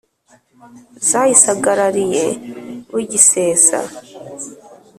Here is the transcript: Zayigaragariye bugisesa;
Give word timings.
Zayigaragariye 1.09 2.25
bugisesa; 2.91 3.79